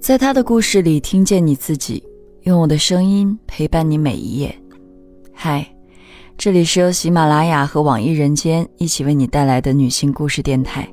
[0.00, 2.02] 在他的故事里听见你自己，
[2.44, 4.58] 用我的声音陪伴你每一页。
[5.30, 5.76] 嗨，
[6.38, 10.90] 这里是由喜马拉雅和网易人间一起为你带来的女性故事电台，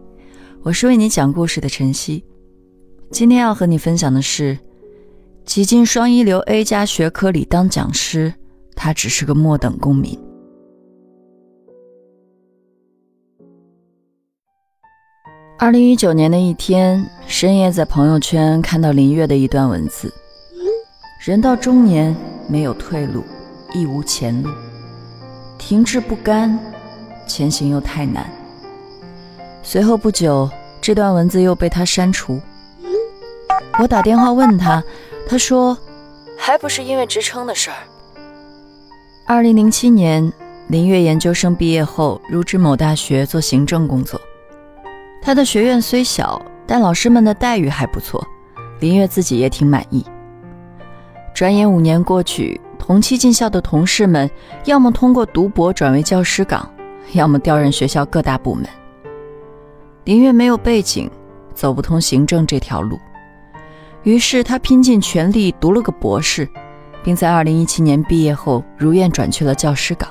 [0.61, 2.21] 我是为你讲故事的晨曦。
[3.09, 4.59] 今天要和你分享的是，
[5.45, 8.33] 挤进双一流 A 加学科里当讲师，
[8.75, 10.19] 他只是个末等公民。
[15.59, 20.13] 二零一九年的一天深夜，在朋友圈看到林月的一段文字
[21.19, 22.15] ：“人到中年，
[22.47, 23.23] 没有退路，
[23.73, 24.51] 亦无前路，
[25.57, 26.59] 停滞不甘，
[27.25, 28.29] 前行又太难。”
[29.63, 30.47] 随后不久，
[30.79, 32.39] 这段文字又被他删除。
[33.79, 34.83] 我打电话问他，
[35.27, 35.75] 他说
[36.37, 37.77] ：“还不是因为职称的事儿。”
[39.25, 40.31] 二零零七年，
[40.67, 44.21] 林月研究生毕业后，入职某大学做行政工作。
[45.27, 48.25] 他的学院虽小，但老师们的待遇还不错，
[48.79, 50.05] 林月自己也挺满意。
[51.35, 54.31] 转眼五年过去，同期进校的同事们
[54.63, 56.71] 要么通过读博转为教师岗，
[57.11, 58.65] 要么调任学校各大部门。
[60.05, 61.11] 林月没有背景，
[61.53, 62.97] 走不通行政这条路，
[64.03, 66.47] 于是他拼尽全力读了个博士，
[67.03, 70.09] 并在2017年毕业后如愿转去了教师岗。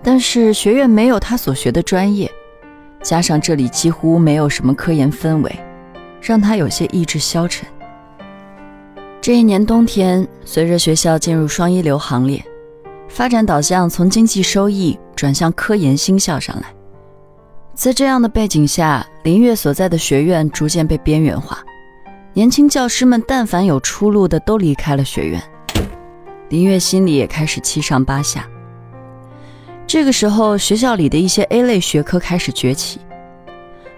[0.00, 2.30] 但是学院没有他所学的专业。
[3.02, 5.60] 加上这里几乎没有什么科研氛围，
[6.20, 7.66] 让他有些意志消沉。
[9.20, 12.42] 这一年冬天，随着学校进入双一流行列，
[13.08, 16.66] 发展导向从经济收益转向科研新校上来。
[17.74, 21.58] 在这样的背景下，林月所在的学院逐渐被边缘化，
[22.32, 25.42] 年轻教师们但凡有出路的都离开了学院，
[26.48, 28.48] 林月心里也开始七上八下。
[29.88, 33.00] 这个时候，学校里的一些 A 类学科开始崛起。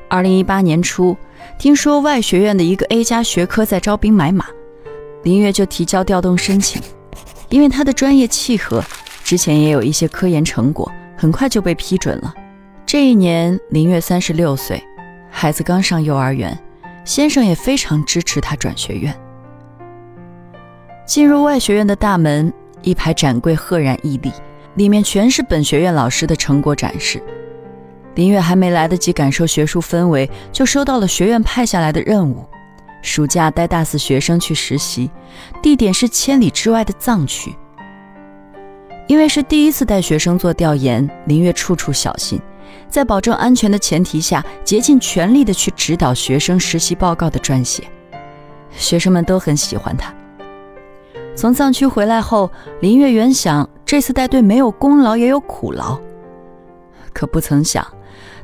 [0.08, 1.16] 二零一八年初，
[1.58, 4.46] 听说外学院的一个 A 加学科在招兵买马，
[5.24, 6.80] 林月就提交调动申请。
[7.48, 8.80] 因为他的专业契合，
[9.24, 12.32] 之前也有一些科研成果，很快就被批准了。
[12.86, 14.80] 这一年，林月三十六岁，
[15.28, 16.56] 孩子刚上幼儿园，
[17.04, 19.12] 先生也非常支持他转学院。
[21.04, 24.30] 进入外学院的大门，一排展柜赫然屹立。
[24.74, 27.22] 里面全是本学院老师的成果展示。
[28.16, 32.44] 林月还没来得及感受学术氛围，就收到了学院派下来的任务：
[33.02, 35.10] 暑假带大四学生去实习，
[35.62, 37.54] 地点是千里之外的藏区。
[39.06, 42.40] 因为是第一次带学生做调研，林月处处小心，
[42.88, 47.84] 在保证安全的前提下，竭尽全力的去指导学生实习报告的撰写。
[48.76, 50.14] 学生们都很喜欢他。
[51.34, 52.50] 从藏区回来后，
[52.80, 53.68] 林月原想。
[53.90, 56.00] 这次带队没有功劳也有苦劳，
[57.12, 57.84] 可不曾想，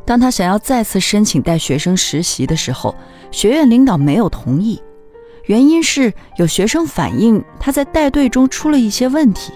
[0.05, 2.93] 当他想要再次申请带学生实习的时候，
[3.31, 4.83] 学院领导没有同意，
[5.45, 9.53] 原因是有学生反映他在带队中出了一些问题。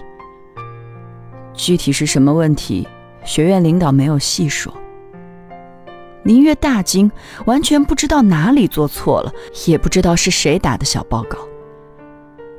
[1.53, 2.87] 具体是什么问题，
[3.25, 4.73] 学院领导没有细说。
[6.23, 7.11] 林月大惊，
[7.43, 9.33] 完全不知道哪里做错了，
[9.67, 11.37] 也不知道是谁打的小报告，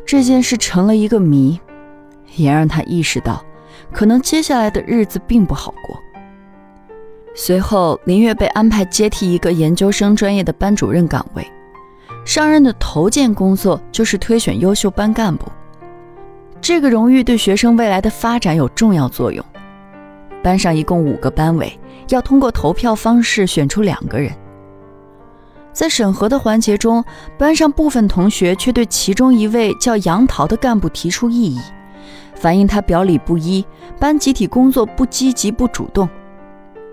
[0.05, 1.59] 这件事成了一个谜。
[2.37, 3.45] 也让他意识到，
[3.93, 5.99] 可能接下来的日子并不好过。
[7.35, 11.47] 随后，林月被安排接替一个研究生专业的班主任岗位，
[12.25, 15.47] 上任的头件工作就是推选优秀班干部。
[16.61, 19.45] 这个荣誉对学生未来的发展有重要作用。
[20.43, 21.79] 班上一共五个班委，
[22.09, 24.31] 要通过投票方式选出两个人。
[25.73, 27.03] 在审核的环节中，
[27.39, 31.61] 班上部分同学却对其中一位叫杨桃的干部提出异议。
[32.43, 33.65] 反映他表里不一，
[34.01, 36.09] 班集体工作不积极不主动。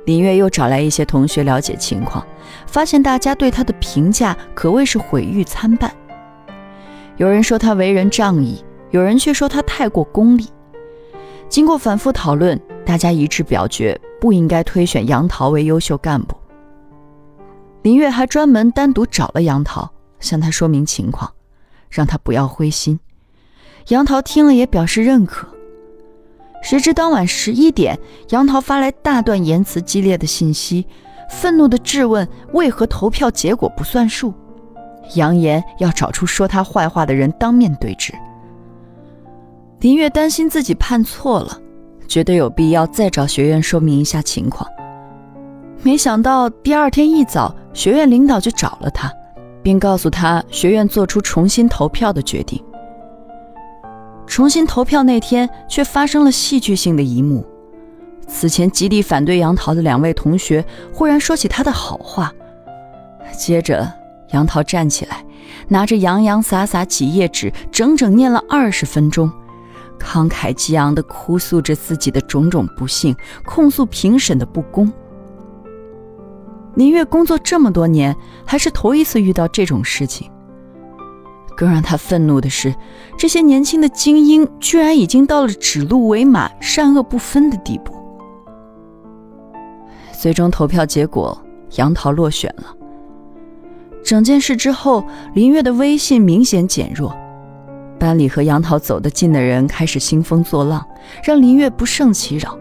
[0.05, 2.23] 林月又找来一些同学了解情况，
[2.67, 5.91] 发现大家对他的评价可谓是毁誉参半。
[7.17, 10.45] 有人说他为人仗义，有人却说他太过功利。
[11.47, 16.37] 经过反复讨论，大家一致表决不应该推选杨桃为优秀干部。
[17.81, 21.33] 林月还专门单独找了杨桃，向他说明情况，
[21.89, 22.99] 让他不要灰心。
[23.89, 25.47] 杨桃听了也表示认可。
[26.61, 27.97] 谁知当晚十一点，
[28.29, 30.85] 杨桃发来大段言辞激烈的信息，
[31.29, 34.33] 愤怒地质问为何投票结果不算数，
[35.15, 38.13] 扬言要找出说他坏话的人当面对质。
[39.79, 41.57] 林月担心自己判错了，
[42.07, 44.69] 觉得有必要再找学院说明一下情况。
[45.81, 49.11] 没想到第二天一早，学院领导就找了他，
[49.63, 52.61] 并告诉他学院做出重新投票的决定。
[54.29, 57.43] 重新投票那天，却发生了戏剧性的一幕。
[58.27, 62.31] 此前极力反对杨桃的两位同学，忽然说起他的好话。
[63.35, 63.91] 接着，
[64.29, 65.25] 杨桃站起来，
[65.67, 69.29] 拿着洋洋洒洒几页纸，整整念了二十分钟，
[69.99, 74.93] 慷慨激昂地哭诉着自己的种种不幸，控诉评审的不公。
[76.75, 78.15] 林月工作这么多年，
[78.45, 80.29] 还是头一次遇到这种事情。
[81.59, 82.73] 更让他愤怒的是，
[83.17, 87.93] 这些年轻的精英居然已经到了指鹿为马、善恶不分的地步。
[90.13, 91.37] 最终投票结果，
[91.75, 92.73] 杨桃落选了。
[94.01, 95.03] 整件事之后，
[95.33, 97.13] 林月的威信明显减弱，
[97.99, 100.81] 班里和杨桃走得近的人开始兴风作浪，
[101.25, 102.57] 让林月不胜其扰。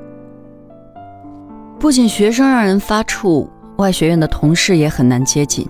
[1.78, 3.46] 不仅学生让人发怵，
[3.76, 5.64] 外学院的同事也很难接近。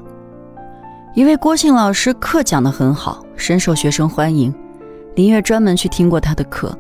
[1.14, 4.54] 一位郭姓老师课讲得很好，深受学生欢迎。
[5.16, 6.76] 林月专门去听过他的课，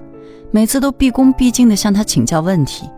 [0.50, 2.88] 每次都毕恭毕敬地向他请教问题。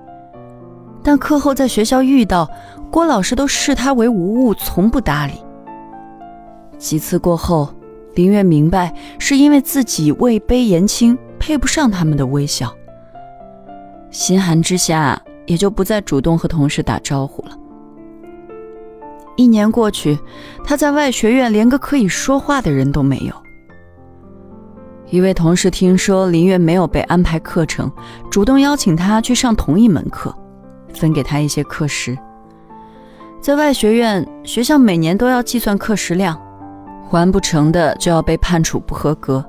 [1.02, 2.48] 但课后在学校遇到
[2.90, 5.34] 郭老师，都视他为无物，从不搭理。
[6.76, 7.72] 几次过后，
[8.14, 12.74] 林月明白是因为自己位卑言轻，配不上他们的微笑。
[14.10, 17.56] 心寒之下，也就不再主动和同事打招呼了。
[19.40, 20.18] 一年过去，
[20.62, 23.32] 他在外学院连个可以说话的人都没有。
[25.08, 27.90] 一位同事听说林月没有被安排课程，
[28.30, 30.34] 主动邀请他去上同一门课，
[30.92, 32.14] 分给他一些课时。
[33.40, 36.38] 在外学院，学校每年都要计算课时量，
[37.10, 39.42] 完不成的就要被判处不合格，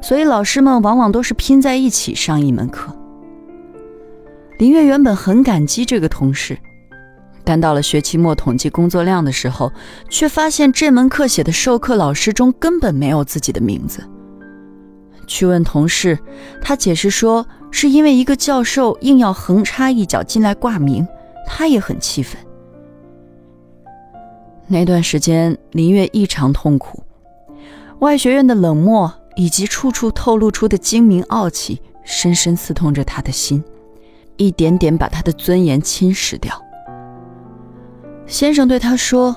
[0.00, 2.94] 所以老师们往往都是拼在一起上一门课。
[4.60, 6.56] 林月原本很感激这个同事。
[7.44, 9.72] 但到了学期末统计工作量的时候，
[10.08, 14.02] 却发现这门课写的授课老师中根本没有自己的名字。
[15.26, 16.18] 去问同事，
[16.60, 21.06] 他解释说是因为一个教授硬要横插一脚进来挂名，
[21.46, 22.40] 他也很气愤。
[24.68, 27.02] 那段时间，林月异常痛苦，
[27.98, 33.62] 外学院的冷漠以及处处透露出的精明傲气，深深刺痛着他的心，
[34.36, 36.61] 一点点把他的尊严侵蚀掉。
[38.26, 39.36] 先生对他说：“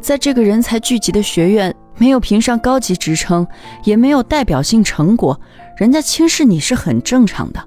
[0.00, 3.46] 在这个人才聚集的学院，没有评上高级职称，
[3.84, 5.40] 也没有代表性成果，
[5.76, 7.64] 人家轻视你是很正常的。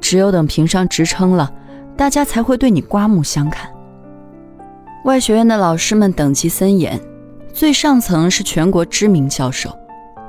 [0.00, 1.52] 只有等评上职称了，
[1.96, 3.70] 大家才会对你刮目相看。
[5.04, 7.00] 外学院的老师们等级森严，
[7.52, 9.76] 最上层是全国知名教授，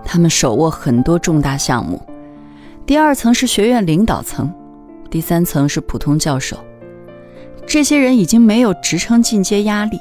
[0.04, 1.98] 他们手握很多重大项目；
[2.86, 4.52] 第二层是学院领导层，
[5.10, 6.58] 第三层是普通教授。”
[7.66, 10.00] 这些人已经没有职称进阶压力。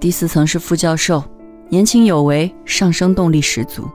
[0.00, 1.22] 第四层是副教授，
[1.68, 3.88] 年轻有为，上升动力十足。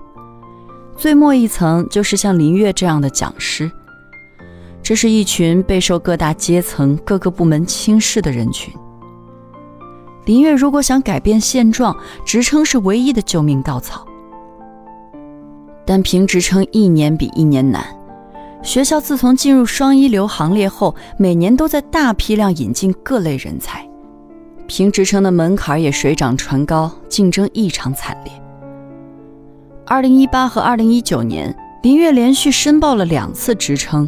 [0.95, 3.71] 最末一层就是像林月这样的讲师。
[4.83, 8.74] 这是一群备受各大阶层、各个部门轻视的人群。
[10.25, 11.95] 林月如果想改变现状，
[12.25, 14.06] 职称是唯一的救命稻草。
[15.86, 17.83] 但评职称一年比一年难。
[18.63, 23.88] 学校自从进入双一流行列后，每年都在大批量引进各类人才，
[24.68, 28.31] 评职称的门槛也水涨船高，竞争异常惨烈。
[29.88, 34.08] 二零一八和二零一九年，林月连续申报了两次职称，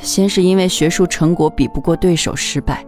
[0.00, 2.84] 先是因为学术成果比不过对手失败，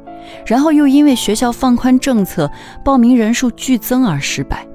[0.47, 2.51] 然后又因为学校放宽政策，
[2.83, 4.67] 报名人数剧增而失败。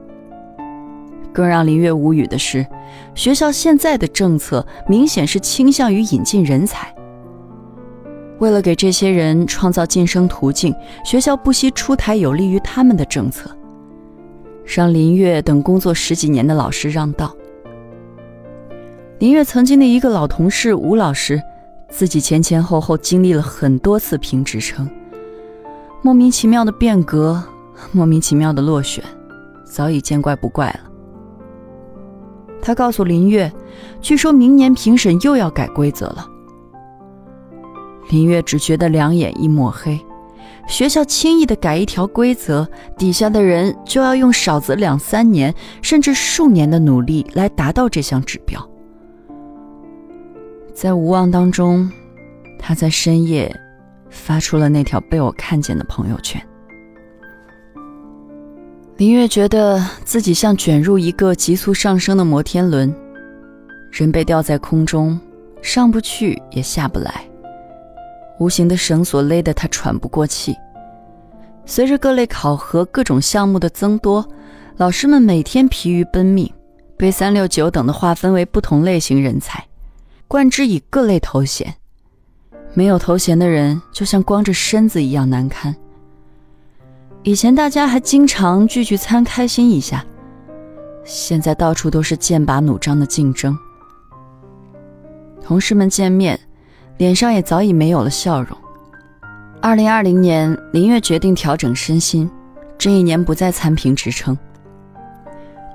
[1.34, 2.66] 更让林月无语的是，
[3.16, 6.94] 学校现在的政策明显是倾向于引进人才。
[8.40, 10.74] 为了给这些人创造晋升途径，
[11.06, 13.50] 学校不惜出台有利于他们的政策，
[14.66, 17.36] 让林月等工作十几年的老师让道。
[19.20, 21.40] 林月曾经的一个老同事吴老师，
[21.88, 24.90] 自己前前后后经历了很多次评职称，
[26.02, 27.44] 莫名其妙的变革，
[27.92, 29.04] 莫名其妙的落选，
[29.64, 30.91] 早已见怪不怪了。
[32.62, 33.52] 他告诉林月
[34.02, 36.28] ：“据说明年评审又要改规则了。”
[38.10, 40.00] 林月只觉得两眼一抹黑。
[40.68, 48.70] 学校轻易的改一条规则，底下的人就要用少则两三年，甚至数年的努力来达到这项指标。
[50.74, 51.90] 在无望当中，
[52.60, 53.54] 他在深夜
[54.10, 56.42] 发出了那条被我看见的朋友圈。
[59.02, 62.94] 林月觉得自己像卷入一个急速上升的摩天轮，
[63.90, 65.20] 人被吊在空中，
[65.60, 67.28] 上不去也下不来，
[68.38, 70.56] 无形的绳索勒得他喘不过气。
[71.66, 74.24] 随着各类考核、各种项目的增多，
[74.78, 76.48] 老师们每天疲于奔命，
[76.96, 79.66] 被三六九等的划分为不同类型人才，
[80.28, 81.74] 冠之以各类头衔。
[82.76, 85.76] 没有头衔的人，就像光着身子一样难堪。
[87.24, 90.04] 以前大家还经常聚聚餐开心一下，
[91.04, 93.56] 现在到处都是剑拔弩张的竞争。
[95.40, 96.40] 同事们见面，
[96.98, 98.58] 脸上也早已没有了笑容。
[99.62, 102.28] 二零二零年，林月决定调整身心，
[102.76, 104.36] 这一年不再参评职称。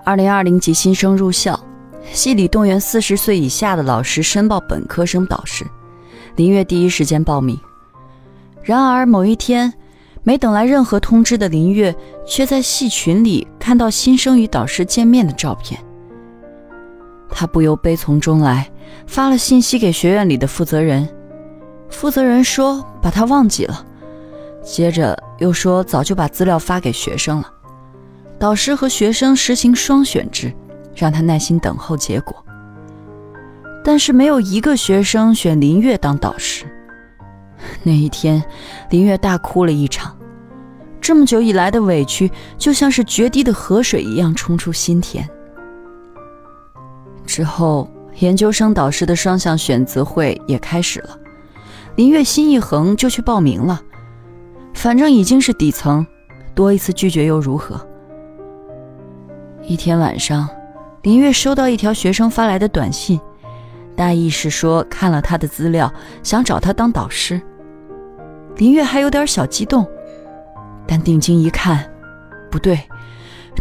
[0.04, 1.58] 二零二零级新生入校，
[2.12, 5.64] 系里动员四十岁以下的老师申报本科生导师，
[6.34, 7.56] 林月第一时间报名。
[8.64, 9.72] 然而某一天，
[10.26, 11.94] 没等来任何通知的林月，
[12.26, 15.80] 却在系群里看到新生与导师见面的照片。
[17.30, 18.68] 他不由悲从中来，
[19.06, 21.08] 发了信息给学院里的负责人。
[21.88, 23.86] 负责人说把他忘记了，
[24.64, 27.48] 接着又说早就把资料发给学生了。
[28.36, 30.52] 导师和学生实行双选制，
[30.92, 32.34] 让他耐心等候结果。
[33.84, 36.66] 但是没有一个学生选林月当导师。
[37.82, 38.42] 那一天，
[38.90, 40.16] 林月大哭了一场，
[41.00, 45.28] 这么久以来的委屈就像是决堤的河水一样冲出心田。
[47.24, 51.18] 之后，研究生导师的双向选择会也开始了。
[51.96, 53.82] 林月心一横，就去报名了。
[54.74, 56.06] 反正已经是底层，
[56.54, 57.80] 多一次拒绝又如何？
[59.62, 60.48] 一天晚上，
[61.02, 63.18] 林月收到一条学生发来的短信，
[63.96, 67.40] 大意是说看了他的资料，想找他当导师。
[68.56, 69.86] 林月还有点小激动，
[70.86, 71.90] 但定睛一看，
[72.50, 72.78] 不对，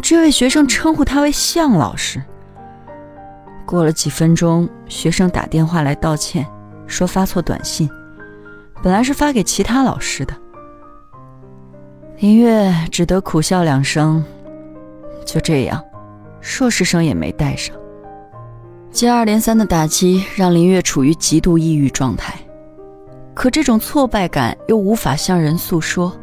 [0.01, 2.21] 这位学生称呼他为向老师。
[3.65, 6.45] 过了几分钟，学生打电话来道歉，
[6.85, 7.89] 说发错短信。
[8.83, 10.33] 本来是发给其他老师的，
[12.17, 14.23] 林月只得苦笑两声。
[15.25, 15.83] 就这样，
[16.39, 17.75] 硕士生也没带上。
[18.95, 22.33] 接二连三的打击让林月处于极度抑郁状态，
[23.33, 26.15] 可这种挫败感又无法向人诉说。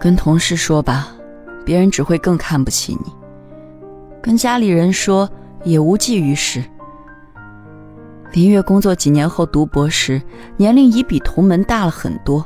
[0.00, 1.12] 跟同事说吧，
[1.64, 3.12] 别人只会更看不起你；
[4.20, 5.30] 跟家里人说，
[5.62, 6.60] 也无济于事。
[8.32, 10.20] 林月工作几年后读博时，
[10.56, 12.44] 年龄已比同门大了很多。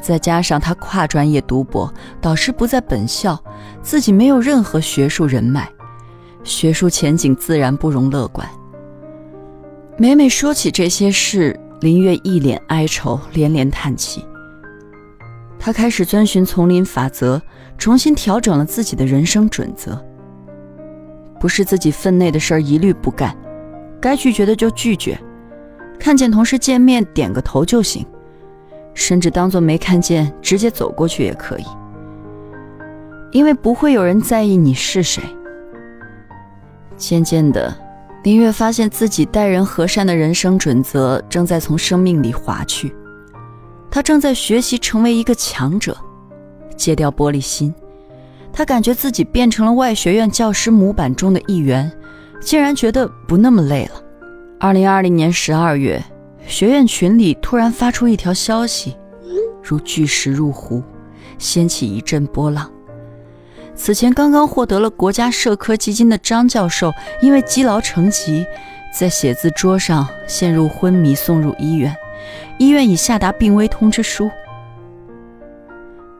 [0.00, 3.40] 再加上他跨专业读博，导师不在本校，
[3.80, 5.70] 自己没有任何学术人脉，
[6.44, 8.48] 学术前景自然不容乐观。
[9.96, 14.24] 每每说起这些事，林月一脸哀愁，连连叹气。
[15.58, 17.40] 他开始遵循丛林法则，
[17.78, 20.02] 重新调整了自己的人生准则：
[21.38, 23.36] 不是自己分内的事儿，一律不干。
[24.00, 25.16] 该拒绝的就拒绝，
[26.00, 28.04] 看见同事见面点个头就行，
[28.94, 31.64] 甚至当做没看见，直接走过去也可以，
[33.30, 35.22] 因为不会有人在意你是谁。
[36.96, 37.74] 渐渐的，
[38.22, 42.94] 林月发现自己待人和善的人生准则正在从生命里划去，
[43.90, 45.96] 他正在学习成为一个强者，
[46.76, 47.74] 戒掉玻璃心，
[48.52, 51.90] 他感觉自己变成了外学院教师模板中的一员。
[52.44, 54.02] 竟然觉得不那么累了。
[54.58, 56.04] 二零二零年十二月，
[56.44, 58.96] 学院群里突然发出一条消息，
[59.62, 60.82] 如巨石入湖，
[61.38, 62.68] 掀起一阵波浪。
[63.74, 68.44] 此前刚刚获得了国家社科基金的张教授，因为积劳成疾，
[68.96, 71.94] 在写字桌上陷入昏迷，送入医院。
[72.58, 74.30] 医院已下达病危通知书。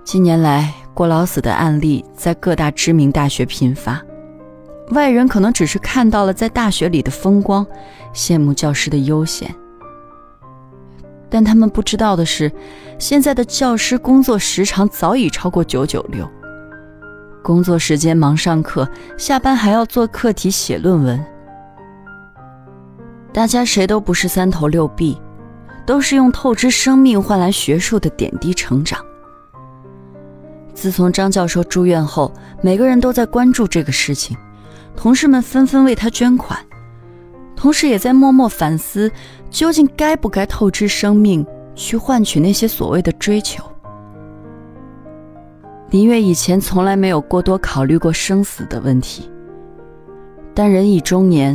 [0.02, 4.02] 近年来，过劳死的案例在各大知名大学频发。
[4.90, 7.64] 外人可能只是看到了在大学里的风光，
[8.12, 9.54] 羡慕教师的悠闲，
[11.30, 12.50] 但他们不知道的是，
[12.98, 16.28] 现在的教师工作时长早已超过九九六，
[17.42, 21.22] 工作时间忙上课，下班还要做课题、写论文。
[23.32, 25.20] 大家谁都不是三头六臂，
[25.84, 28.98] 都是用透支生命换来学术的点滴成长。
[30.74, 34.36] 自从张教授住院后，每个人都在关注这个事情。
[34.94, 36.58] 同事们纷纷为他捐款，
[37.56, 39.10] 同时也在默默反思，
[39.50, 41.44] 究竟该不该透支生命
[41.74, 43.64] 去换取那些所谓的追求。
[45.92, 49.30] 林月以前从来没有过多考虑过生死的问题，
[50.54, 51.54] 但人已中年，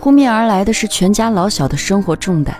[0.00, 2.52] 扑面而来的是全家老小的生活重担。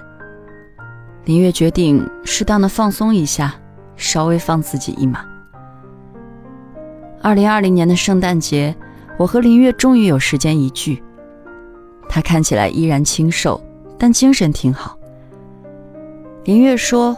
[1.25, 3.53] 林月决定适当的放松一下，
[3.97, 5.25] 稍微放自己一马。
[7.21, 8.75] 二零二零年的圣诞节。
[9.19, 11.03] 我和林月终于有时间一聚。
[12.09, 13.63] 他看起来依然清瘦，
[13.99, 14.97] 但精神挺好。
[16.45, 17.17] 林月说：“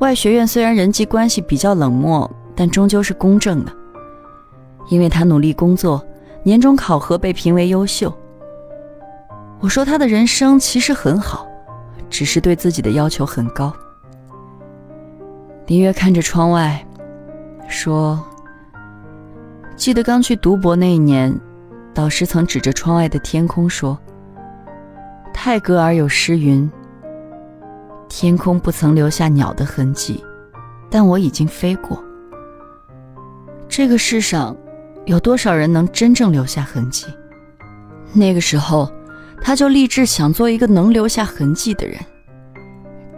[0.00, 3.72] 外学院虽然人际关系比较冷漠，但终究是公正的。
[4.88, 6.04] 因为他努力工作，
[6.42, 8.12] 年终考核被评为优秀。”
[9.60, 11.46] 我说：“他的人生其实很好，
[12.10, 13.72] 只是对自己的要求很高。”
[15.66, 16.84] 林月看着窗外，
[17.68, 18.22] 说。
[19.76, 21.34] 记得刚去读博那一年，
[21.92, 23.98] 导师曾指着窗外的天空说
[25.34, 26.70] ：“泰戈尔有诗云
[28.08, 30.22] ：‘天空不曾留下鸟的痕迹，
[30.90, 32.00] 但我已经飞过。’
[33.76, 34.56] 这个世上，
[35.04, 37.08] 有多少人能真正留下痕迹？
[38.12, 38.88] 那个时候，
[39.42, 41.98] 他就立志想做一个能留下痕迹的人，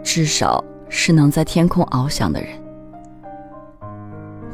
[0.01, 2.49] 至少是能在天空翱翔的人。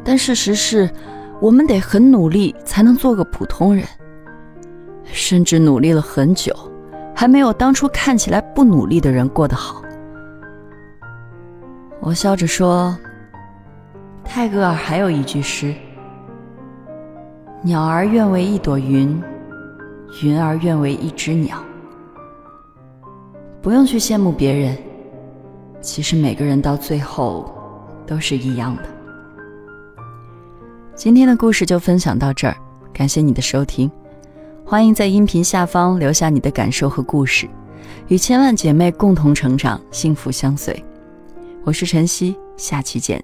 [0.03, 0.91] 但事实是，
[1.39, 3.87] 我们得很努力才能做个普通人。”
[5.07, 6.53] 甚至努力了很久，
[7.15, 9.81] 还没有当初看起来不努力的人过得好。
[12.01, 12.93] 我笑着说
[14.25, 15.73] ：“泰戈尔还有一句诗
[17.65, 19.23] ：‘鸟儿愿为一朵云，
[20.21, 21.63] 云儿愿为一只鸟。’
[23.63, 24.77] 不用去羡慕别人，
[25.79, 27.55] 其实每个人到最后
[28.05, 28.83] 都是一样的。”
[30.93, 32.57] 今天的故事就分享到这儿，
[32.93, 33.89] 感谢你的收听。
[34.65, 37.49] 欢迎在音频下方留下你的感受和故事，
[38.09, 40.83] 与千万姐妹共同成长，幸福相随。
[41.63, 43.23] 我是晨曦，下期见。